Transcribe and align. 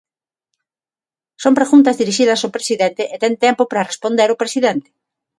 Son 1.43 1.57
preguntas 1.59 1.99
dirixidas 2.01 2.39
ao 2.41 2.53
presidente 2.55 3.03
e 3.13 3.15
ten 3.23 3.33
tempo 3.45 3.63
para 3.67 3.87
responder 3.91 4.29
o 4.31 4.39
presidente. 4.41 4.89